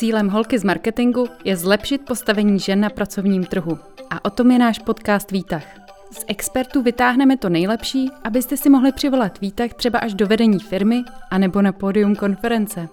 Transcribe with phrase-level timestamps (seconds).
[0.00, 3.78] Cílem holky z marketingu je zlepšit postavení žen na pracovním trhu.
[4.10, 5.64] A o tom je náš podcast Výtah.
[6.12, 11.02] Z expertů vytáhneme to nejlepší, abyste si mohli přivolat výtah třeba až do vedení firmy
[11.30, 12.88] anebo na pódium konference.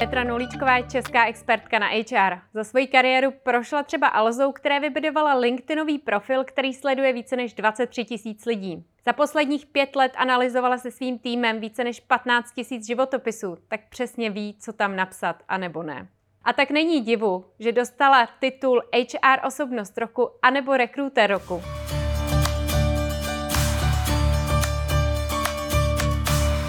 [0.00, 2.38] Petra Nulíčková je česká expertka na HR.
[2.54, 8.04] Za svoji kariéru prošla třeba Alzou, které vybudovala LinkedInový profil, který sleduje více než 23
[8.04, 8.84] tisíc lidí.
[9.06, 14.30] Za posledních pět let analyzovala se svým týmem více než 15 tisíc životopisů, tak přesně
[14.30, 16.08] ví, co tam napsat a nebo ne.
[16.44, 21.62] A tak není divu, že dostala titul HR osobnost roku anebo rekruter roku.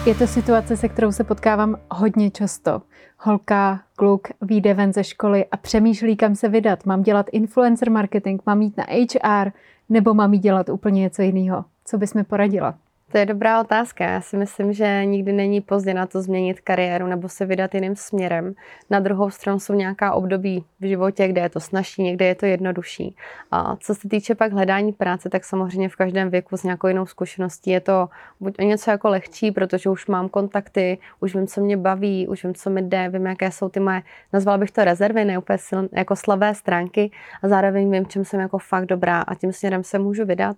[0.06, 2.82] Je to situace, se kterou se potkávám hodně často.
[3.18, 6.86] Holka, kluk vyjde ven ze školy a přemýšlí, kam se vydat.
[6.86, 9.52] Mám dělat influencer marketing, mám jít na HR,
[9.90, 11.66] nebo mám jít dělat úplně něco jiného.
[11.86, 12.76] Co bys mi poradila?
[13.12, 14.04] To je dobrá otázka.
[14.04, 17.96] Já si myslím, že nikdy není pozdě na to změnit kariéru nebo se vydat jiným
[17.96, 18.54] směrem.
[18.90, 22.46] Na druhou stranu jsou nějaká období v životě, kde je to snažší, někde je to
[22.46, 23.16] jednodušší.
[23.52, 27.06] A co se týče pak hledání práce, tak samozřejmě v každém věku s nějakou jinou
[27.06, 31.62] zkušeností je to buď o něco jako lehčí, protože už mám kontakty, už vím, co
[31.62, 34.02] mě baví, už vím, co mi jde, vím, jaké jsou ty moje,
[34.34, 37.12] nazvala bych to rezervy, ne úplně siln, jako slabé stránky
[37.44, 40.56] a zároveň vím, čím jsem jako fakt dobrá a tím směrem se můžu vydat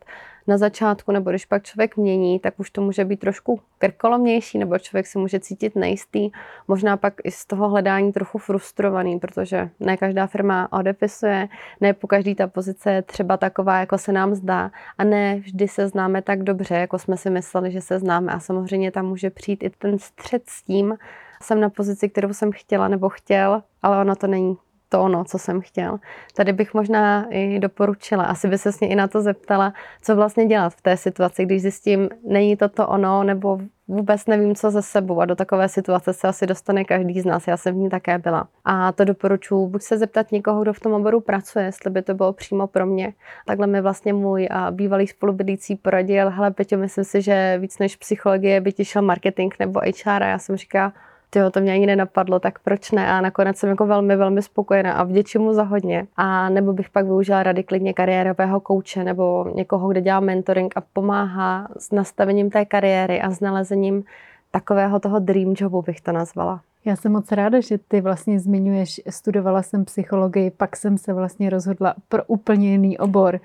[0.47, 4.79] na začátku, nebo když pak člověk mění, tak už to může být trošku krkolomnější, nebo
[4.79, 6.31] člověk se může cítit nejistý,
[6.67, 11.47] možná pak i z toho hledání trochu frustrovaný, protože ne každá firma odepisuje,
[11.81, 14.71] ne po každý ta pozice je třeba taková, jako se nám zdá.
[14.97, 18.33] A ne vždy se známe tak dobře, jako jsme si mysleli, že se známe.
[18.33, 20.97] A samozřejmě tam může přijít i ten střed s tím,
[21.43, 24.57] jsem na pozici, kterou jsem chtěla nebo chtěl, ale ono to není
[24.93, 25.97] to ono, co jsem chtěl.
[26.35, 30.45] Tady bych možná i doporučila, asi by se mě i na to zeptala, co vlastně
[30.45, 34.81] dělat v té situaci, když zjistím, není to to ono, nebo vůbec nevím, co ze
[34.81, 37.89] sebou a do takové situace se asi dostane každý z nás, já jsem v ní
[37.89, 38.47] také byla.
[38.65, 42.13] A to doporučuji buď se zeptat někoho, kdo v tom oboru pracuje, jestli by to
[42.13, 43.13] bylo přímo pro mě.
[43.45, 48.61] Takhle mi vlastně můj bývalý spolubydlící poradil, hele Peťo, myslím si, že víc než psychologie
[48.61, 50.93] by ti šel marketing nebo HR a já jsem říkala,
[51.33, 53.07] tyjo, to mě ani nenapadlo, tak proč ne?
[53.07, 56.07] A nakonec jsem jako velmi, velmi spokojená a vděčím mu za hodně.
[56.17, 60.81] A nebo bych pak využila rady klidně kariérového kouče nebo někoho, kde dělá mentoring a
[60.93, 64.03] pomáhá s nastavením té kariéry a s nalezením
[64.51, 66.61] takového toho dream jobu bych to nazvala.
[66.85, 71.49] Já jsem moc ráda, že ty vlastně zmiňuješ, studovala jsem psychologii, pak jsem se vlastně
[71.49, 73.39] rozhodla pro úplně jiný obor.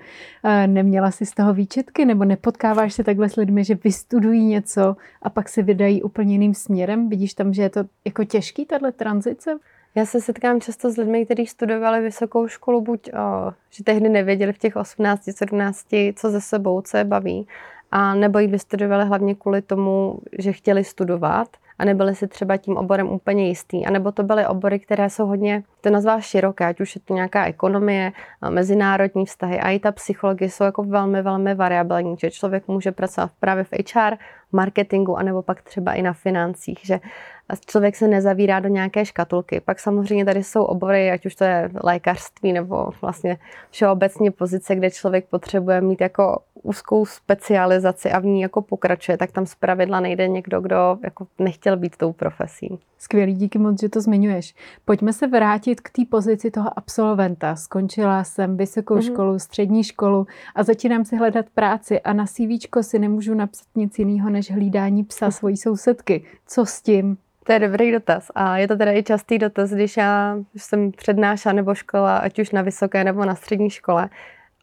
[0.65, 5.29] Neměla jsi z toho výčetky nebo nepotkáváš se takhle s lidmi, že vystudují něco a
[5.29, 7.09] pak se vydají úplně jiným směrem?
[7.09, 9.57] Vidíš tam, že je to jako těžký, tahle tranzice?
[9.95, 14.53] Já se setkám často s lidmi, kteří studovali vysokou školu, buď o, že tehdy nevěděli
[14.53, 17.47] v těch 18, 17, co ze sebou, co je baví,
[17.91, 21.47] a nebo ji vystudovali hlavně kvůli tomu, že chtěli studovat
[21.79, 23.85] a nebyli si třeba tím oborem úplně jistý.
[23.85, 27.13] A nebo to byly obory, které jsou hodně, to nazvá široké, ať už je to
[27.13, 28.11] nějaká ekonomie,
[28.49, 33.31] mezinárodní vztahy a i ta psychologie jsou jako velmi, velmi variabilní, že člověk může pracovat
[33.39, 34.17] právě v HR,
[34.51, 36.99] marketingu, anebo pak třeba i na financích, že
[37.65, 39.59] člověk se nezavírá do nějaké škatulky.
[39.59, 43.37] Pak samozřejmě tady jsou obory, ať už to je lékařství nebo vlastně
[43.71, 49.31] všeobecně pozice, kde člověk potřebuje mít jako úzkou specializaci a v ní jako pokračuje, tak
[49.31, 52.79] tam zpravidla nejde někdo, kdo jako nechtěl být tou profesí.
[52.97, 54.55] Skvělý, díky moc, že to zmiňuješ.
[54.85, 57.55] Pojďme se vrátit k té pozici toho absolventa.
[57.55, 59.13] Skončila jsem vysokou mm-hmm.
[59.13, 63.99] školu, střední školu a začínám si hledat práci a na CV si nemůžu napsat nic
[63.99, 66.23] jiného než hlídání psa svojí sousedky.
[66.47, 67.17] Co s tím?
[67.45, 68.31] To je dobrý dotaz.
[68.35, 72.51] A je to teda i častý dotaz, když já jsem přednášela nebo škola, ať už
[72.51, 74.09] na vysoké nebo na střední škole,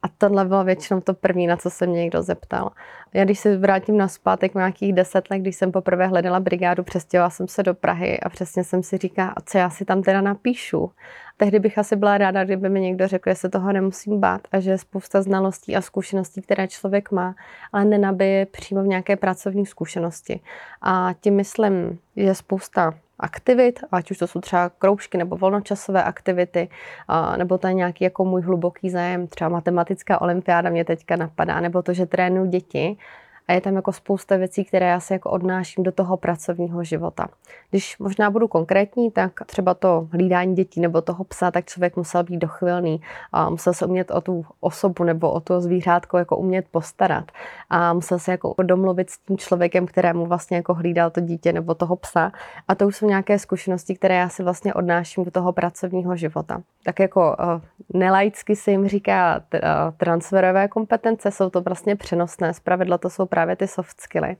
[0.03, 2.71] a tohle bylo většinou to první, na co se mě někdo zeptal.
[3.13, 7.29] Já když se vrátím na zpátek nějakých deset let, když jsem poprvé hledala brigádu, přestěhovala
[7.29, 10.21] jsem se do Prahy a přesně jsem si říkala, a co já si tam teda
[10.21, 10.91] napíšu.
[11.37, 14.59] Tehdy bych asi byla ráda, kdyby mi někdo řekl, že se toho nemusím bát a
[14.59, 17.35] že je spousta znalostí a zkušeností, které člověk má,
[17.73, 20.39] ale nenabije přímo v nějaké pracovní zkušenosti.
[20.81, 26.69] A tím myslím, že spousta aktivit, ať už to jsou třeba kroužky nebo volnočasové aktivity,
[27.37, 31.81] nebo to je nějaký jako můj hluboký zájem, třeba matematická olympiáda mě teďka napadá, nebo
[31.81, 32.97] to, že trénuju děti,
[33.47, 37.27] a je tam jako spousta věcí, které já si jako odnáším do toho pracovního života.
[37.69, 42.23] Když možná budu konkrétní, tak třeba to hlídání dětí nebo toho psa, tak člověk musel
[42.23, 43.01] být dochvilný
[43.31, 47.31] a musel se umět o tu osobu nebo o to zvířátko jako umět postarat
[47.69, 51.75] a musel se jako domluvit s tím člověkem, kterému vlastně jako hlídal to dítě nebo
[51.75, 52.31] toho psa.
[52.67, 56.61] A to už jsou nějaké zkušenosti, které já si vlastně odnáším do toho pracovního života.
[56.83, 57.61] Tak jako uh,
[57.99, 59.59] nelaicky se jim říká uh,
[59.97, 64.37] transferové kompetence, jsou to vlastně přenosné, zpravidla to jsou právě ty soft skilly.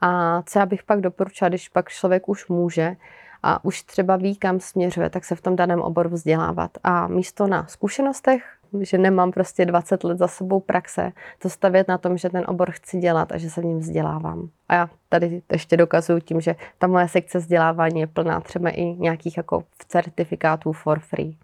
[0.00, 2.96] A co já bych pak doporučila, když pak člověk už může,
[3.42, 6.70] a už třeba ví, kam směřuje, tak se v tom daném oboru vzdělávat.
[6.84, 8.42] A místo na zkušenostech,
[8.80, 12.70] že nemám prostě 20 let za sebou praxe, to stavět na tom, že ten obor
[12.70, 14.48] chci dělat a že se v něm vzdělávám.
[14.68, 18.84] A já tady ještě dokazuju tím, že ta moje sekce vzdělávání je plná třeba i
[18.84, 21.36] nějakých jako certifikátů for free.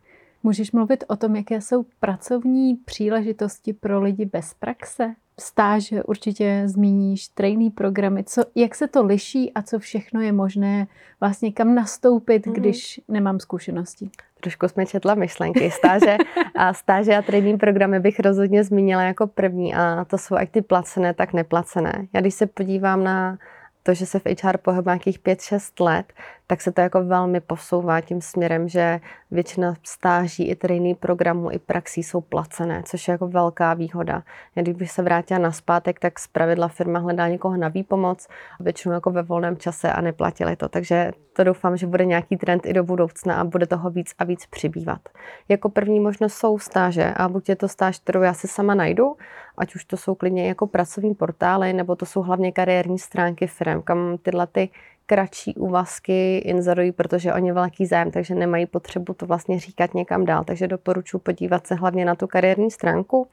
[0.43, 5.15] Můžeš mluvit o tom, jaké jsou pracovní příležitosti pro lidi bez praxe?
[5.41, 10.87] Stáže určitě zmíníš, trainee programy, co, jak se to liší a co všechno je možné
[11.21, 12.53] vlastně kam nastoupit, mm-hmm.
[12.53, 14.11] když nemám zkušenosti?
[14.41, 15.71] Trošku jsme četla myšlenky.
[15.71, 16.17] Stáže
[16.55, 20.63] a, stáže a trainee programy bych rozhodně zmínila jako první a to jsou jak ty
[20.63, 22.07] placené, tak neplacené.
[22.13, 23.39] Já když se podívám na
[23.83, 26.13] to, že se v HR pohybuje nějakých 5-6 let,
[26.47, 29.01] tak se to jako velmi posouvá tím směrem, že
[29.31, 34.23] většina stáží i trainee programů i praxí jsou placené, což je jako velká výhoda.
[34.57, 38.29] Já když se vrátila na zpátek, tak z pravidla firma hledá někoho na výpomoc,
[38.61, 40.69] většinou jako ve volném čase a neplatili to.
[40.69, 44.25] Takže to doufám, že bude nějaký trend i do budoucna a bude toho víc a
[44.25, 45.01] víc přibývat.
[45.49, 49.17] Jako první možnost jsou stáže a buď je to stáž, kterou já si sama najdu,
[49.59, 53.83] ať už to jsou klidně jako pracovní portály, nebo to jsou hlavně kariérní stránky firm,
[53.83, 54.69] kam tyhle ty
[55.07, 60.45] kratší úvazky inzerují, protože oni velký zájem, takže nemají potřebu to vlastně říkat někam dál.
[60.45, 63.29] Takže doporučuji podívat se hlavně na tu kariérní stránku.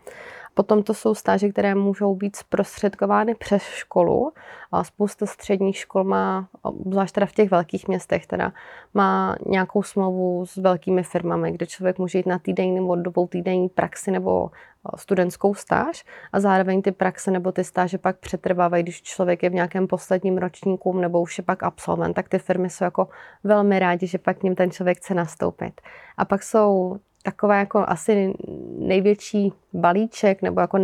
[0.54, 4.32] Potom to jsou stáže, které můžou být zprostředkovány přes školu.
[4.72, 6.48] A spousta středních škol má,
[6.90, 8.54] zvlášť teda v těch velkých městech, teda
[8.94, 13.70] má nějakou smlouvu s velkými firmami, kde člověk může jít na týdenní nebo dvou týdenní
[13.70, 14.52] praxi nebo
[14.98, 19.54] studentskou stáž a zároveň ty praxe nebo ty stáže pak přetrvávají, když člověk je v
[19.54, 23.08] nějakém posledním ročníku nebo už je pak absolvent, tak ty firmy jsou jako
[23.44, 25.82] velmi rádi, že pak k ním ten člověk chce nastoupit.
[26.18, 28.34] A pak jsou taková jako asi
[28.78, 30.78] největší balíček nebo jako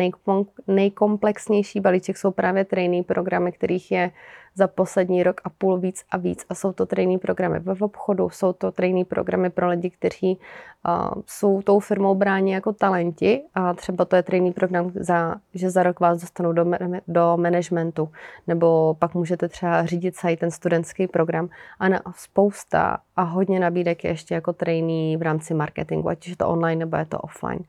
[0.67, 4.11] nejkomplexnější balíček jsou právě trainee programy, kterých je
[4.57, 6.45] za poslední rok a půl víc a víc.
[6.49, 10.39] A jsou to trainee programy ve obchodu, jsou to trainee programy pro lidi, kteří
[10.87, 13.43] uh, jsou tou firmou bráni jako talenti.
[13.55, 16.65] A třeba to je trainee program, za, že za rok vás dostanou do,
[17.07, 18.09] do managementu.
[18.47, 21.49] Nebo pak můžete třeba řídit celý ten studentský program.
[21.79, 26.35] A na spousta a hodně nabídek je ještě jako trainee v rámci marketingu, ať je
[26.35, 27.59] to online nebo je to offline.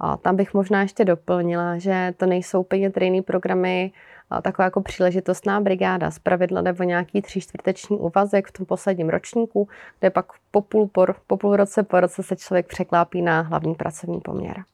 [0.00, 3.92] A tam bych možná ještě doplnila, že to nejsou úplně trainee programy,
[4.42, 6.10] taková jako příležitostná brigáda.
[6.10, 9.68] Z pravidla nebo nějaký tři čtvrteční úvazek v tom posledním ročníku,
[10.00, 13.74] kde pak po půl, por, po půl roce po roce se člověk překlápí na hlavní
[13.74, 14.64] pracovní poměr.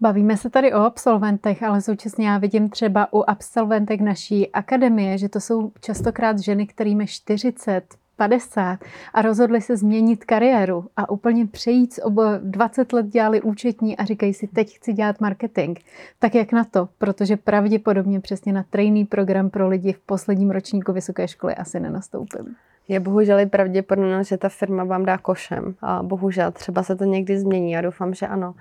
[0.00, 5.28] Bavíme se tady o absolventech, ale současně já vidím třeba u absolventek naší akademie, že
[5.28, 8.78] to jsou častokrát ženy, kterými 40, 50
[9.14, 14.04] a rozhodli se změnit kariéru a úplně přejít z obo 20 let dělali účetní a
[14.04, 15.78] říkají si, teď chci dělat marketing.
[16.18, 16.88] Tak jak na to?
[16.98, 22.56] Protože pravděpodobně přesně na trainee program pro lidi v posledním ročníku vysoké školy asi nenastoupím.
[22.88, 25.74] Je bohužel i pravděpodobně, že ta firma vám dá košem.
[25.82, 27.72] A bohužel třeba se to někdy změní.
[27.72, 28.54] Já doufám, že ano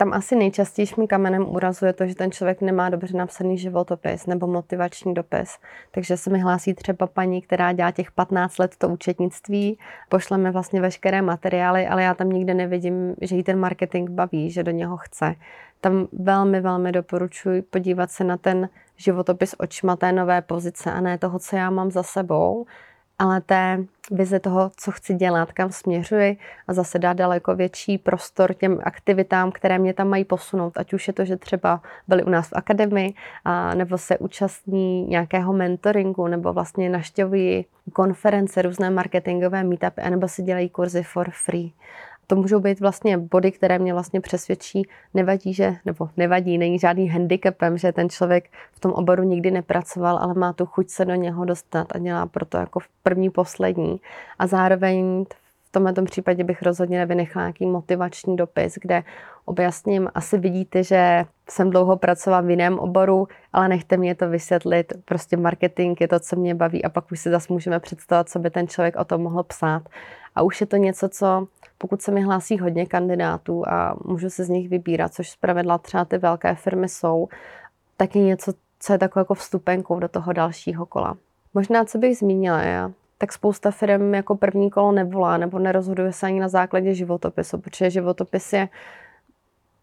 [0.00, 4.46] tam asi nejčastějším kamenem úrazu je to, že ten člověk nemá dobře napsaný životopis nebo
[4.46, 5.58] motivační dopis.
[5.90, 10.80] Takže se mi hlásí třeba paní, která dělá těch 15 let to účetnictví, pošleme vlastně
[10.80, 14.96] veškeré materiály, ale já tam nikde nevidím, že jí ten marketing baví, že do něho
[14.96, 15.34] chce.
[15.80, 21.18] Tam velmi, velmi doporučuji podívat se na ten životopis očima té nové pozice a ne
[21.18, 22.66] toho, co já mám za sebou,
[23.20, 26.36] ale té vize toho, co chci dělat, kam směřuji
[26.68, 30.72] a zase dá daleko větší prostor těm aktivitám, které mě tam mají posunout.
[30.76, 35.06] Ať už je to, že třeba byli u nás v akademii, a nebo se účastní
[35.06, 41.72] nějakého mentoringu, nebo vlastně naštěvují konference, různé marketingové meetupy, nebo si dělají kurzy for free
[42.30, 47.08] to můžou být vlastně body, které mě vlastně přesvědčí, nevadí, že, nebo nevadí, není žádný
[47.08, 51.14] handicapem, že ten člověk v tom oboru nikdy nepracoval, ale má tu chuť se do
[51.14, 54.00] něho dostat a dělá proto jako v první, poslední.
[54.38, 55.24] A zároveň
[55.68, 59.02] v tomto případě bych rozhodně nevynechala nějaký motivační dopis, kde
[59.44, 64.92] objasním, asi vidíte, že jsem dlouho pracovala v jiném oboru, ale nechte mě to vysvětlit.
[65.04, 68.38] Prostě marketing je to, co mě baví a pak už si zase můžeme představit, co
[68.38, 69.82] by ten člověk o tom mohl psát.
[70.34, 71.46] A už je to něco, co
[71.78, 76.04] pokud se mi hlásí hodně kandidátů a můžu se z nich vybírat, což zpravidla třeba
[76.04, 77.28] ty velké firmy jsou,
[77.96, 81.16] tak je něco, co je takovou jako vstupenkou do toho dalšího kola.
[81.54, 86.26] Možná, co bych zmínila, já, tak spousta firm jako první kolo nevolá nebo nerozhoduje se
[86.26, 88.68] ani na základě životopisu, protože životopis je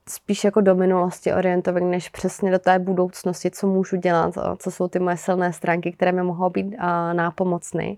[0.10, 4.88] spíš jako do minulosti orientovaný, než přesně do té budoucnosti, co můžu dělat, co jsou
[4.88, 6.76] ty moje silné stránky, které mi mohou být
[7.14, 7.98] nápomocny.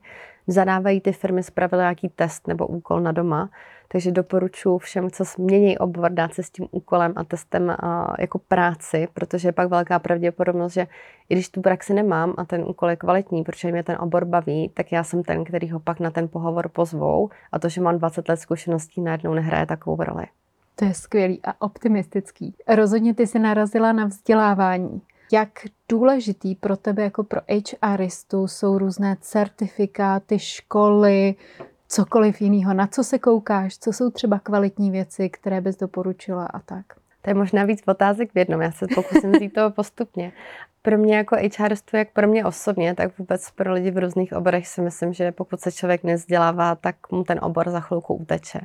[0.51, 3.49] Zadávají ty firmy zpravili nějaký test nebo úkol na doma,
[3.87, 8.39] takže doporučuji všem, co změní obor, dát se s tím úkolem a testem a jako
[8.39, 10.87] práci, protože je pak velká pravděpodobnost, že
[11.29, 14.71] i když tu praxi nemám a ten úkol je kvalitní, protože mě ten obor baví,
[14.73, 17.97] tak já jsem ten, který ho pak na ten pohovor pozvou a to, že mám
[17.97, 20.25] 20 let zkušeností, najednou nehraje takovou roli.
[20.75, 22.55] To je skvělý a optimistický.
[22.67, 25.01] Rozhodně ty se narazila na vzdělávání.
[25.31, 25.49] Jak
[25.89, 27.41] důležitý pro tebe jako pro
[27.83, 31.35] HRistu jsou různé certifikáty, školy,
[31.87, 36.59] cokoliv jiného, na co se koukáš, co jsou třeba kvalitní věci, které bys doporučila a
[36.59, 36.85] tak?
[37.21, 40.31] To je možná víc otázek v jednom, já se pokusím vzít toho postupně.
[40.81, 44.67] Pro mě jako HR, jak pro mě osobně, tak vůbec pro lidi v různých oborech
[44.67, 48.59] si myslím, že pokud se člověk nezdělává, tak mu ten obor za chvilku uteče.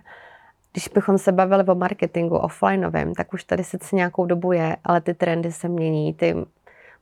[0.75, 5.01] Když bychom se bavili o marketingu offlineovém, tak už tady sice nějakou dobu je, ale
[5.01, 6.35] ty trendy se mění, ty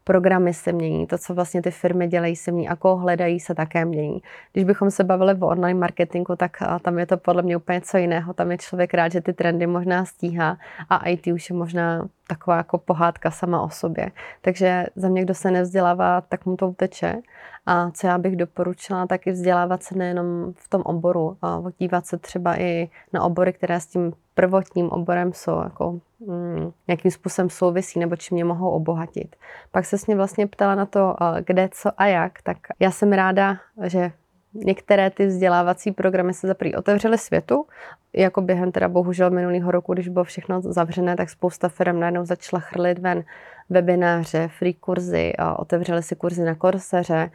[0.04, 3.54] programy se mění, to, co vlastně ty firmy dělají, se mění a koho hledají, se
[3.54, 4.22] také mění.
[4.52, 7.96] Když bychom se bavili o online marketingu, tak tam je to podle mě úplně co
[7.96, 8.34] jiného.
[8.34, 10.58] Tam je člověk rád, že ty trendy možná stíhá
[10.90, 14.10] a IT už je možná taková jako pohádka sama o sobě.
[14.40, 17.22] Takže za mě, kdo se nevzdělává, tak mu to uteče.
[17.66, 22.06] A co já bych doporučila, tak i vzdělávat se nejenom v tom oboru, a dívat
[22.06, 27.50] se třeba i na obory, které s tím prvotním oborem jsou, jako mm, nějakým způsobem
[27.50, 29.36] souvisí nebo čím mě mohou obohatit.
[29.70, 33.56] Pak se mě vlastně ptala na to, kde, co a jak, tak já jsem ráda,
[33.84, 34.12] že
[34.54, 37.66] některé ty vzdělávací programy se zaprý otevřely světu,
[38.12, 42.60] jako během teda bohužel minulého roku, když bylo všechno zavřené, tak spousta firm najednou začala
[42.60, 43.24] chrlit ven
[43.72, 47.30] webináře, free kurzy, otevřeli si kurzy na Korseře.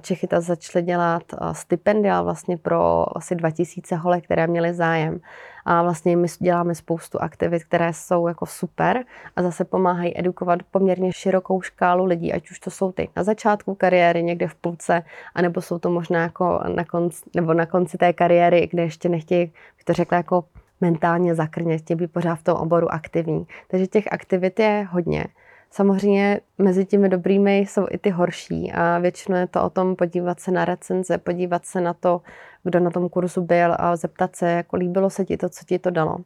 [0.00, 5.20] Čechy ta začaly dělat stipendia vlastně pro asi 2000 holek, které měly zájem.
[5.64, 9.04] A vlastně my děláme spoustu aktivit, které jsou jako super
[9.36, 13.74] a zase pomáhají edukovat poměrně širokou škálu lidí, ať už to jsou ty na začátku
[13.74, 15.02] kariéry, někde v půlce,
[15.34, 19.46] anebo jsou to možná jako na konci, nebo na konci té kariéry, kde ještě nechtějí,
[19.76, 20.44] bych to řekla, jako
[20.80, 23.46] mentálně zakrnět, chtějí být pořád v tom oboru aktivní.
[23.68, 25.24] Takže těch aktivit je hodně.
[25.70, 30.40] Samozřejmě mezi těmi dobrými jsou i ty horší a většinou je to o tom podívat
[30.40, 32.20] se na recenze, podívat se na to,
[32.62, 35.78] kdo na tom kurzu byl a zeptat se, jako líbilo se ti to, co ti
[35.78, 36.16] to dalo.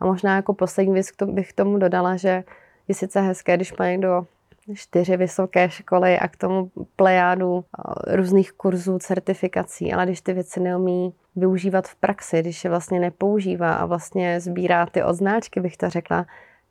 [0.00, 2.44] A možná jako poslední věc bych k tomu dodala, že
[2.88, 4.26] je sice hezké, když má někdo
[4.74, 7.64] čtyři vysoké školy a k tomu plejádu
[8.06, 13.74] různých kurzů, certifikací, ale když ty věci neumí využívat v praxi, když je vlastně nepoužívá
[13.74, 16.26] a vlastně sbírá ty odznáčky, bych to řekla,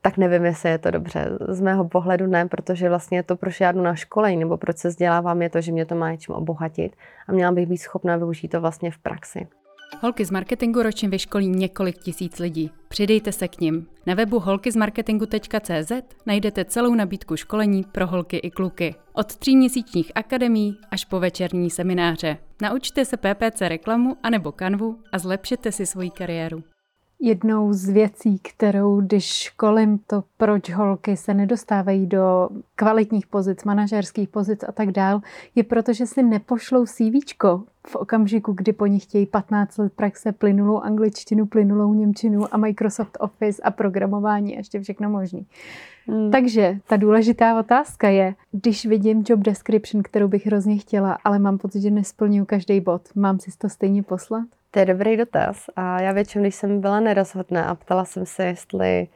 [0.05, 1.37] tak nevím, jestli je to dobře.
[1.49, 4.87] Z mého pohledu ne, protože vlastně to, proč já jdu na školení nebo proč se
[4.87, 6.95] vzdělávám, je to, že mě to má něčím obohatit
[7.27, 9.47] a měla bych být schopná využít to vlastně v praxi.
[10.01, 12.71] Holky z marketingu ročně vyškolí několik tisíc lidí.
[12.87, 13.87] Přidejte se k nim.
[14.05, 15.91] Na webu holkyzmarketingu.cz
[16.25, 18.95] najdete celou nabídku školení pro holky i kluky.
[19.13, 22.37] Od tříměsíčních akademí až po večerní semináře.
[22.61, 26.63] Naučte se PPC reklamu anebo kanvu a zlepšete si svoji kariéru.
[27.25, 34.29] Jednou z věcí, kterou když školím to, proč holky se nedostávají do kvalitních pozic, manažerských
[34.29, 35.21] pozic a tak dál,
[35.55, 37.35] je proto, že si nepošlou CV
[37.87, 43.17] v okamžiku, kdy po nich chtějí 15 let praxe, plynulou angličtinu, plynulou němčinu a Microsoft
[43.19, 45.45] Office a programování a ještě všechno možný.
[46.07, 46.31] Hmm.
[46.31, 51.57] Takže ta důležitá otázka je, když vidím job description, kterou bych hrozně chtěla, ale mám
[51.57, 54.45] pocit, že nesplňuji každý bod, mám si to stejně poslat?
[54.75, 55.65] To je dobrý dotaz.
[55.75, 59.07] A já většinou, když jsem byla nerozhodná a ptala jsem se, jestli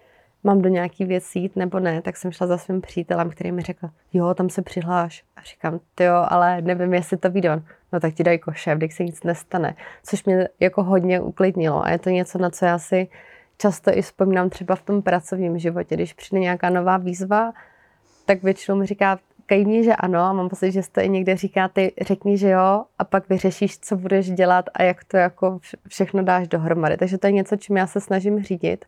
[0.44, 3.62] mám do nějaký věcí jít nebo ne, tak jsem šla za svým přítelem, který mi
[3.62, 5.24] řekl, jo, tam se přihláš.
[5.36, 7.62] A říkám, jo, ale nevím, jestli to vyjde.
[7.94, 9.76] No tak ti dají košev, když se nic nestane.
[10.04, 11.86] Což mě jako hodně uklidnilo.
[11.86, 13.08] A je to něco, na co já si
[13.58, 15.96] často i vzpomínám třeba v tom pracovním životě.
[15.96, 17.54] Když přijde nějaká nová výzva,
[18.26, 21.68] tak většinou mi říká, kejni, že ano a mám pocit, že to i někde říká,
[21.68, 26.24] ty řekni, že jo a pak vyřešíš, co budeš dělat a jak to jako všechno
[26.24, 26.98] dáš dohromady.
[26.98, 28.86] Takže to je něco, čím já se snažím řídit.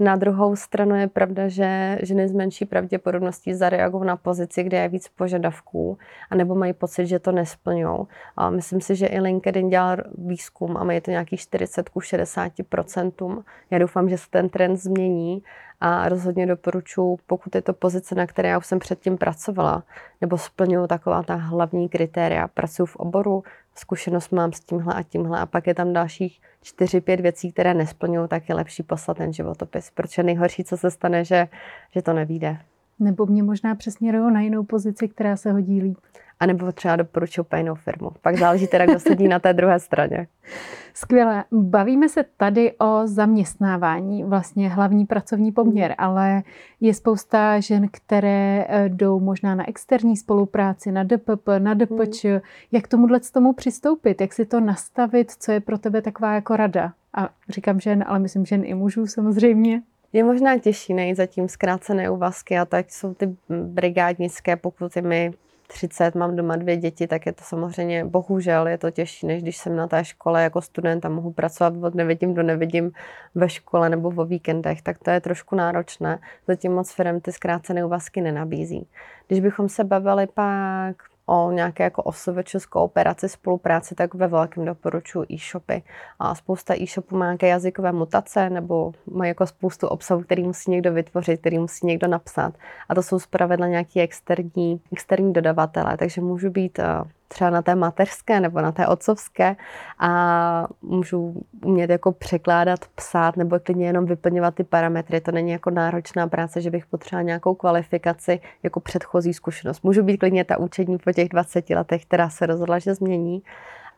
[0.00, 4.88] Na druhou stranu je pravda, že ženy s menší pravděpodobností zareagují na pozici, kde je
[4.88, 5.98] víc požadavků,
[6.30, 8.06] anebo mají pocit, že to nesplňují.
[8.50, 13.78] Myslím si, že i LinkedIn dělal výzkum a mají to nějaký 40 ku 60% Já
[13.78, 15.42] doufám, že se ten trend změní
[15.80, 19.82] a rozhodně doporučuji, pokud je to pozice, na které já už jsem předtím pracovala,
[20.20, 23.42] nebo splňuju taková ta hlavní kritéria, pracuji v oboru,
[23.78, 27.74] zkušenost mám s tímhle a tímhle a pak je tam dalších čtyři, pět věcí, které
[27.74, 31.48] nesplňují, tak je lepší poslat ten životopis, protože nejhorší, co se stane, že,
[31.94, 32.58] že to nevíde.
[33.00, 35.98] Nebo mě možná přesměrují na jinou pozici, která se hodí líp.
[36.40, 38.10] anebo třeba doporučuji úplně jinou firmu.
[38.22, 40.26] Pak záleží teda, kdo sedí na té druhé straně.
[40.94, 41.44] Skvěle.
[41.52, 46.42] Bavíme se tady o zaměstnávání, vlastně hlavní pracovní poměr, ale
[46.80, 52.24] je spousta žen, které eh, jdou možná na externí spolupráci, na DPP, na DPČ.
[52.24, 52.40] Hmm.
[52.72, 54.20] Jak tomuhle tomu přistoupit?
[54.20, 55.30] Jak si to nastavit?
[55.30, 56.92] Co je pro tebe taková jako rada?
[57.14, 59.82] A říkám žen, ale myslím žen i mužů samozřejmě.
[60.12, 65.32] Je možná těžší nejít zatím zkrácené úvazky a tak jsou ty brigádnické, pokud je mi
[65.68, 69.56] 30, mám doma dvě děti, tak je to samozřejmě, bohužel, je to těžší, než když
[69.56, 72.90] jsem na té škole jako student a mohu pracovat od nevidím do nevidím
[73.34, 76.18] ve škole nebo o víkendech, tak to je trošku náročné.
[76.46, 78.86] Zatím moc firm ty zkrácené úvazky nenabízí.
[79.26, 80.96] Když bychom se bavili pak
[81.28, 85.82] o nějaké jako osoveče kooperaci, spolupráci, tak ve velkém doporučuji e-shopy.
[86.18, 90.92] A spousta e-shopů má nějaké jazykové mutace nebo mají jako spoustu obsahu, který musí někdo
[90.92, 92.54] vytvořit, který musí někdo napsat.
[92.88, 96.84] A to jsou zpravidla nějaký externí, externí dodavatelé, takže můžu být eh,
[97.28, 99.56] třeba na té mateřské nebo na té otcovské
[99.98, 105.20] a můžu umět jako překládat, psát nebo klidně jenom vyplňovat ty parametry.
[105.20, 109.84] To není jako náročná práce, že bych potřebovala nějakou kvalifikaci jako předchozí zkušenost.
[109.84, 113.42] Můžu být klidně ta učení po těch 20 letech, která se rozhodla, že změní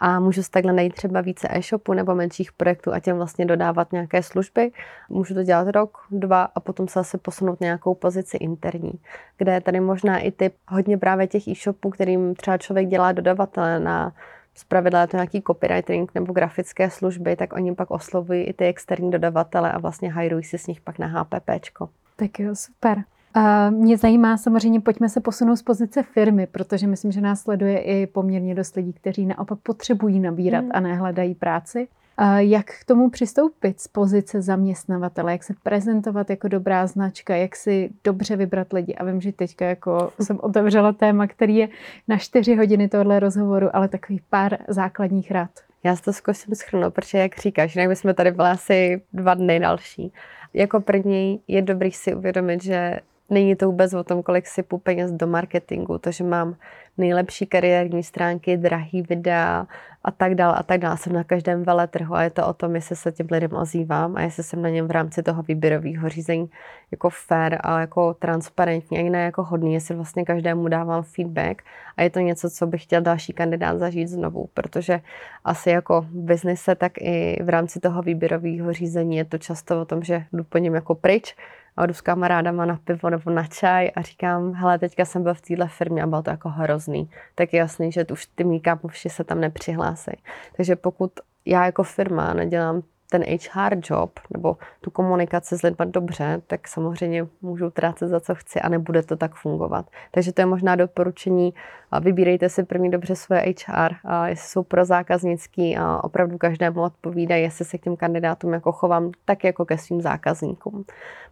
[0.00, 3.92] a můžu si takhle najít třeba více e-shopu nebo menších projektů a těm vlastně dodávat
[3.92, 4.72] nějaké služby.
[5.08, 8.92] Můžu to dělat rok, dva a potom se zase posunout nějakou pozici interní,
[9.38, 13.80] kde je tady možná i typ hodně právě těch e-shopů, kterým třeba člověk dělá dodavatele
[13.80, 14.12] na
[14.54, 19.72] zpravidla to nějaký copywriting nebo grafické služby, tak oni pak oslovují i ty externí dodavatele
[19.72, 21.88] a vlastně hajrují si s nich pak na HPPčko.
[22.16, 23.04] Tak jo, super.
[23.34, 27.78] A mě zajímá samozřejmě, pojďme se posunout z pozice firmy, protože myslím, že nás sleduje
[27.78, 30.70] i poměrně dost lidí, kteří naopak potřebují nabírat mm.
[30.74, 31.88] a nehledají práci.
[32.16, 37.56] A jak k tomu přistoupit z pozice zaměstnavatele, jak se prezentovat jako dobrá značka, jak
[37.56, 38.94] si dobře vybrat lidi.
[38.94, 41.68] A vím, že teďka jako jsem otevřela téma, který je
[42.08, 45.50] na čtyři hodiny tohle rozhovoru, ale takový pár základních rád.
[45.84, 50.12] Já to zkusím schrnout, protože jak říkáš, jinak bychom tady byli asi dva dny další.
[50.54, 55.12] Jako první je dobrý si uvědomit, že Není to vůbec o tom, kolik sypu peněz
[55.12, 56.56] do marketingu, to, že mám
[56.98, 59.66] nejlepší kariérní stránky, drahý videa
[60.04, 60.96] a tak dále a tak dále.
[60.96, 64.20] Jsem na každém veletrhu a je to o tom, jestli se těm lidem ozývám a
[64.20, 66.50] jestli jsem na něm v rámci toho výběrového řízení
[66.90, 71.62] jako fair a jako transparentní a jiné jako hodný, jestli vlastně každému dávám feedback
[71.96, 75.00] a je to něco, co bych chtěl další kandidát zažít znovu, protože
[75.44, 79.84] asi jako v biznise, tak i v rámci toho výběrového řízení je to často o
[79.84, 81.34] tom, že jdu po něm jako pryč,
[81.76, 85.34] a jdu s kamarádama na pivo nebo na čaj a říkám, hele, teďka jsem byl
[85.34, 86.48] v téhle firmě a bylo to jako
[86.80, 87.10] hrozný.
[87.34, 90.10] Tak je jasný, že už ty kámoši se tam nepřihlásí.
[90.56, 91.12] Takže pokud
[91.44, 97.26] já jako firma nedělám ten HR job nebo tu komunikaci s lidmi dobře, tak samozřejmě
[97.42, 99.86] můžu utrácet za co chci a nebude to tak fungovat.
[100.10, 101.54] Takže to je možná doporučení.
[102.00, 103.94] Vybírejte si první dobře svoje HR,
[104.26, 109.12] jestli jsou pro zákaznický a opravdu každému odpovídají, jestli se k těm kandidátům jako chovám
[109.24, 110.84] tak jako ke svým zákazníkům.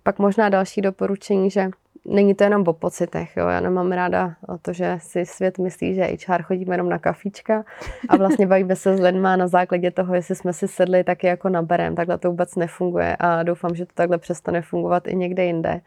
[0.03, 1.71] Pak možná další doporučení, že
[2.09, 3.37] není to jenom o pocitech.
[3.37, 3.49] Jo.
[3.49, 7.65] Já nemám ráda to, že si svět myslí, že HR chodíme jenom na kafíčka
[8.09, 11.49] a vlastně bavíme se s lidma na základě toho, jestli jsme si sedli taky jako
[11.49, 11.95] naberem.
[11.95, 15.81] Takhle to vůbec nefunguje a doufám, že to takhle přestane fungovat i někde jinde.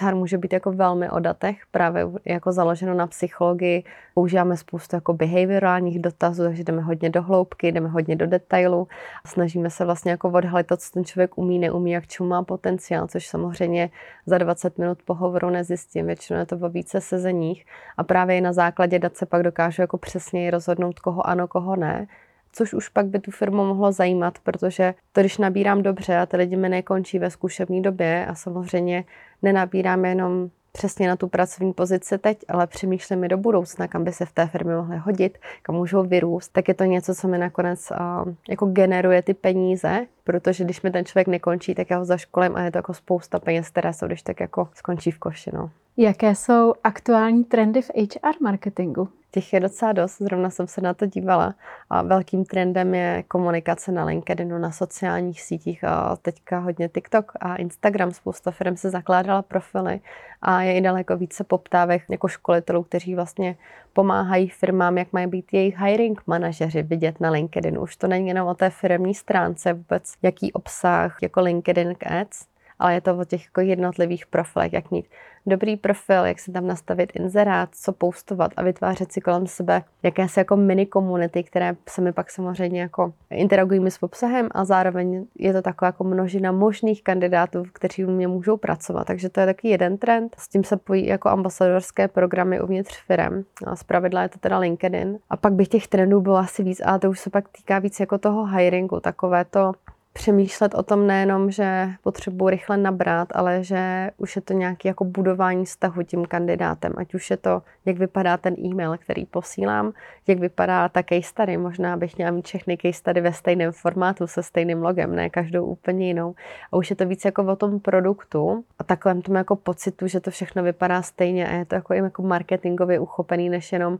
[0.00, 3.84] HR může být jako velmi o datech, právě jako založeno na psychologii.
[4.14, 8.88] Používáme spoustu jako behaviorálních dotazů, takže jdeme hodně do hloubky, jdeme hodně do detailu.
[9.26, 13.06] Snažíme se vlastně jako odhalit to, co ten člověk umí, neumí, jak čemu má potenciál,
[13.06, 13.90] což samozřejmě
[14.26, 16.06] za 20 minut pohovoru nezjistím.
[16.06, 19.98] Většinou je to o více sezeních a právě na základě dat se pak dokážu jako
[19.98, 22.06] přesněji rozhodnout, koho ano, koho ne
[22.52, 26.36] což už pak by tu firmu mohlo zajímat, protože to, když nabírám dobře a ty
[26.36, 29.04] lidi mi nekončí ve zkušební době a samozřejmě
[29.42, 34.12] nenabírám jenom přesně na tu pracovní pozici teď, ale přemýšlím i do budoucna, kam by
[34.12, 37.38] se v té firmě mohly hodit, kam můžou vyrůst, tak je to něco, co mi
[37.38, 42.04] nakonec uh, jako generuje ty peníze, protože když mi ten člověk nekončí, tak já ho
[42.04, 45.50] zaškolím a je to jako spousta peněz, které jsou když tak jako skončí v koši.
[45.54, 45.70] No.
[45.96, 49.08] Jaké jsou aktuální trendy v HR marketingu?
[49.30, 51.54] Těch je docela dost, zrovna jsem se na to dívala.
[51.90, 55.84] A velkým trendem je komunikace na LinkedInu, na sociálních sítích.
[55.84, 58.12] A teďka hodně TikTok a Instagram.
[58.12, 60.00] Spousta firm se zakládala profily
[60.42, 63.56] a je i daleko více poptávek jako školitelů, kteří vlastně
[63.92, 67.80] pomáhají firmám, jak mají být jejich hiring manažeři vidět na LinkedInu.
[67.80, 72.51] Už to není jenom o té firmní stránce vůbec, jaký obsah jako LinkedIn Ads,
[72.82, 75.06] ale je to o těch jako jednotlivých profilech, jak mít
[75.46, 80.40] dobrý profil, jak si tam nastavit inzerát, co postovat a vytvářet si kolem sebe jakési
[80.40, 85.52] jako mini komunity, které se mi pak samozřejmě jako interagují s obsahem a zároveň je
[85.52, 89.06] to taková jako množina možných kandidátů, kteří u mě můžou pracovat.
[89.06, 90.36] Takže to je taky jeden trend.
[90.38, 93.44] S tím se pojí jako ambasadorské programy uvnitř firm.
[93.66, 95.18] A zpravidla je to teda LinkedIn.
[95.30, 98.00] A pak bych těch trendů bylo asi víc, ale to už se pak týká víc
[98.00, 99.72] jako toho hiringu, takové to
[100.12, 105.04] přemýšlet o tom nejenom, že potřebuji rychle nabrat, ale že už je to nějaké jako
[105.04, 106.92] budování vztahu tím kandidátem.
[106.96, 109.92] Ať už je to, jak vypadá ten e-mail, který posílám,
[110.26, 111.56] jak vypadá ta case study.
[111.56, 115.64] Možná bych měla mít všechny case study ve stejném formátu, se stejným logem, ne každou
[115.64, 116.34] úplně jinou.
[116.72, 120.20] A už je to víc jako o tom produktu a takovém tom jako pocitu, že
[120.20, 123.98] to všechno vypadá stejně a je to jako, jako marketingově uchopený, než jenom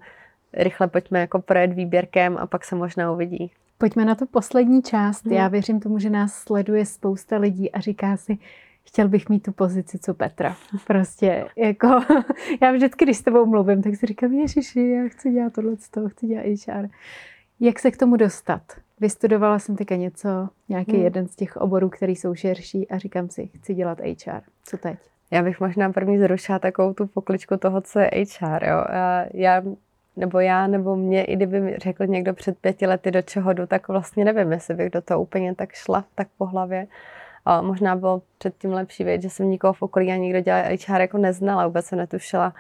[0.53, 3.53] rychle pojďme jako projet výběrkem a pak se možná uvidí.
[3.83, 5.27] Pojďme na tu poslední část.
[5.27, 5.53] Já hmm.
[5.53, 8.39] věřím tomu, že nás sleduje spousta lidí a říká si,
[8.85, 10.57] chtěl bych mít tu pozici, co Petra.
[10.87, 11.89] Prostě jako,
[12.63, 16.09] já vždycky, když s tebou mluvím, tak si říkám, ježiši, já chci dělat tohle, toho,
[16.09, 16.89] chci dělat HR.
[17.61, 18.63] Jak se k tomu dostat?
[19.01, 21.03] Vystudovala jsem teďka něco, nějaký hmm.
[21.03, 24.41] jeden z těch oborů, který jsou širší a říkám si, chci dělat HR.
[24.65, 24.99] Co teď?
[25.31, 28.65] Já bych možná první zrušila takovou tu pokličku toho, co je HR.
[28.65, 28.85] Jo.
[29.35, 29.63] Já
[30.17, 33.67] nebo já, nebo mě, i kdyby mi řekl někdo před pěti lety, do čeho jdu,
[33.67, 36.87] tak vlastně nevím, jestli bych do toho úplně tak šla, tak po hlavě.
[37.45, 41.01] A možná bylo předtím lepší vědět, že jsem nikoho v okolí a nikdo dělá HR
[41.01, 42.55] jako neznala, vůbec jsem netušila,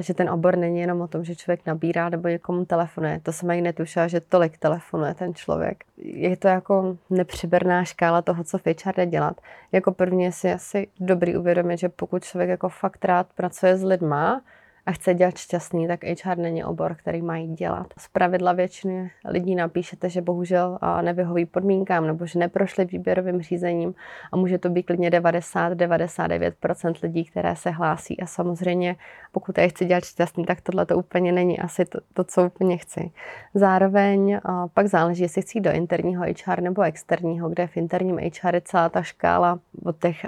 [0.00, 3.20] že ten obor není jenom o tom, že člověk nabírá nebo někomu telefonuje.
[3.22, 5.84] To jsem ani netušila, že tolik telefonuje ten člověk.
[5.96, 9.40] Je to jako nepřiberná škála toho, co v HR jde dělat.
[9.72, 14.42] Jako první si asi dobrý uvědomit, že pokud člověk jako fakt rád pracuje s lidma,
[14.86, 17.86] a chce dělat šťastný, tak HR není obor, který mají dělat.
[17.98, 23.94] Z pravidla většiny lidí napíšete, že bohužel nevyhoví podmínkám nebo že neprošli výběrovým řízením
[24.32, 28.96] a může to být klidně 90-99% lidí, které se hlásí a samozřejmě
[29.32, 32.76] pokud je chci dělat šťastný, tak tohle to úplně není asi to, to co úplně
[32.76, 33.10] chci.
[33.54, 34.40] Zároveň
[34.74, 38.88] pak záleží, jestli chci do interního HR nebo externího, kde v interním HR je celá
[38.88, 40.26] ta škála od těch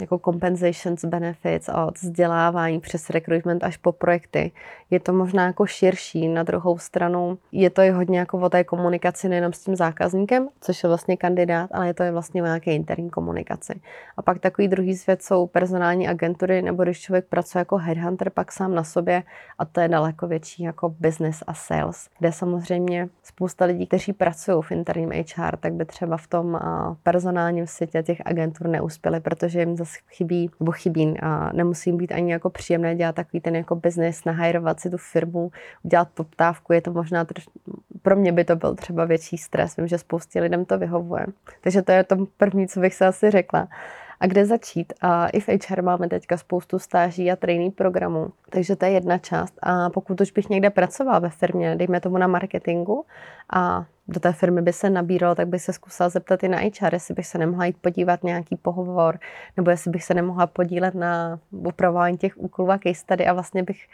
[0.00, 4.52] jako compensations, benefits, od vzdělávání přes recruitment až po projekty.
[4.90, 6.28] Je to možná jako širší.
[6.28, 10.48] Na druhou stranu je to i hodně jako o té komunikaci nejenom s tím zákazníkem,
[10.60, 13.80] což je vlastně kandidát, ale je to i vlastně o nějaké interní komunikaci.
[14.16, 18.52] A pak takový druhý svět jsou personální agentury, nebo když člověk pracuje jako headhunter pak
[18.52, 19.22] sám na sobě
[19.58, 24.62] a to je daleko větší jako business a sales, kde samozřejmě spousta lidí, kteří pracují
[24.62, 26.60] v interním HR, tak by třeba v tom
[27.02, 32.32] personálním světě těch agentur neuspěli, protože jim zase chybí, nebo chybí, a nemusí být ani
[32.32, 35.50] jako příjemné dělat takový ten jako business, nahajrovat si tu firmu,
[35.82, 37.46] udělat poptávku, je to možná troš,
[38.02, 41.26] pro mě by to byl třeba větší stres, vím, že spoustě lidem to vyhovuje.
[41.60, 43.68] Takže to je to první, co bych se asi řekla.
[44.20, 44.92] A kde začít?
[45.00, 49.18] A i v HR máme teďka spoustu stáží a training programů, takže to je jedna
[49.18, 49.54] část.
[49.62, 53.04] A pokud už bych někde pracoval ve firmě, dejme tomu na marketingu
[53.52, 56.94] a do té firmy by se nabíralo, tak bych se zkusila zeptat i na HR,
[56.94, 59.18] jestli bych se nemohla jít podívat nějaký pohovor,
[59.56, 63.62] nebo jestli bych se nemohla podílet na upravování těch úkolů a case study a vlastně
[63.62, 63.86] bych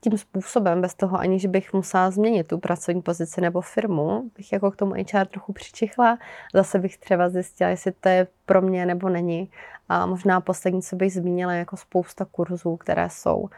[0.00, 4.70] tím způsobem, bez toho aniž bych musela změnit tu pracovní pozici nebo firmu, bych jako
[4.70, 6.18] k tomu HR trochu přičichla.
[6.54, 9.50] Zase bych třeba zjistila, jestli to je pro mě nebo není.
[9.88, 13.48] A možná poslední, co bych zmínila, jako spousta kurzů, které jsou.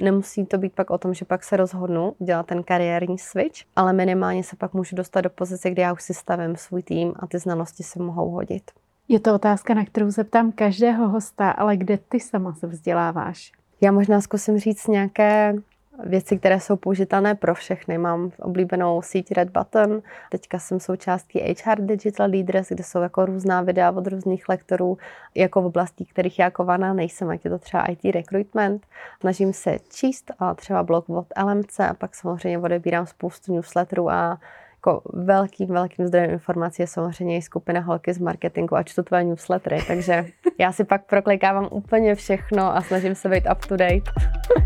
[0.00, 3.92] Nemusí to být pak o tom, že pak se rozhodnu dělat ten kariérní switch, ale
[3.92, 7.26] minimálně se pak můžu dostat do pozice, kde já už si stavím svůj tým a
[7.26, 8.70] ty znalosti se mohou hodit.
[9.08, 13.52] Je to otázka, na kterou se ptám každého hosta, ale kde ty sama se vzděláváš?
[13.80, 15.54] Já možná zkusím říct nějaké
[16.02, 17.98] věci, které jsou použitelné pro všechny.
[17.98, 23.62] Mám oblíbenou síť Red Button, teďka jsem součástí HR Digital Leaders, kde jsou jako různá
[23.62, 24.98] videa od různých lektorů,
[25.34, 28.86] jako v oblasti, kterých já kovaná nejsem, ať je to třeba IT recruitment.
[29.20, 34.38] Snažím se číst a třeba blog od LMC a pak samozřejmě odebírám spoustu newsletterů a
[34.76, 39.24] jako velkým, velkým zdrojem informací je samozřejmě i skupina holky z marketingu a čtu tvoje
[39.24, 40.26] newslettery, takže
[40.58, 44.10] já si pak proklikávám úplně všechno a snažím se být up to date.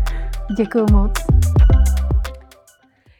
[0.57, 1.11] Děkuji moc.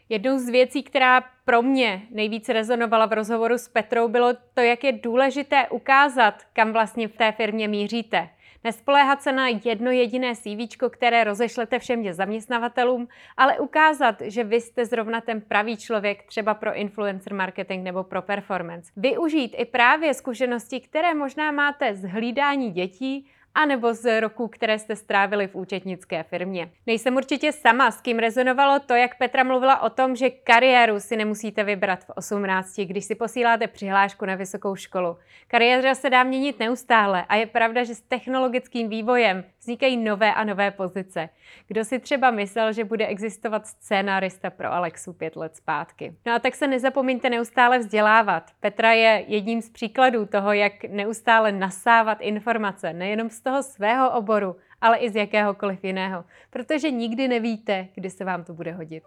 [0.09, 4.83] Jednou z věcí, která pro mě nejvíce rezonovala v rozhovoru s Petrou, bylo to, jak
[4.83, 8.29] je důležité ukázat, kam vlastně v té firmě míříte.
[8.63, 14.85] Nespoléhat se na jedno jediné CV, které rozešlete všem zaměstnavatelům, ale ukázat, že vy jste
[14.85, 18.91] zrovna ten pravý člověk třeba pro influencer marketing nebo pro performance.
[18.97, 24.95] Využít i právě zkušenosti, které možná máte z hlídání dětí anebo z roku, které jste
[24.95, 26.71] strávili v účetnické firmě.
[26.87, 31.17] Nejsem určitě sama, s kým rezonovalo to, jak Petra mluvila o tom, že kariéru si
[31.17, 35.17] nemusíte vybrat v 18, když si posíláte přihlášku na vysokou školu.
[35.47, 40.43] Kariéra se dá měnit neustále a je pravda, že s technologickým vývojem vznikají nové a
[40.43, 41.29] nové pozice.
[41.67, 46.15] Kdo si třeba myslel, že bude existovat scénárista pro Alexu pět let zpátky.
[46.25, 48.51] No a tak se nezapomeňte neustále vzdělávat.
[48.59, 54.55] Petra je jedním z příkladů toho, jak neustále nasávat informace, nejenom z toho svého oboru,
[54.81, 59.03] ale i z jakéhokoliv jiného, protože nikdy nevíte, kdy se vám to bude hodit.